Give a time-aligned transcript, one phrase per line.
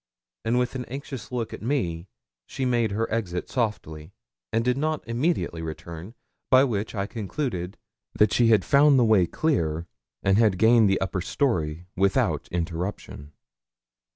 [0.43, 2.07] And with an anxious look at me,
[2.47, 4.11] she made her exit, softly,
[4.51, 6.15] and did not immediately return,
[6.49, 7.77] by which I concluded
[8.15, 9.85] that she had found the way clear,
[10.23, 13.33] and had gained the upper story without interruption.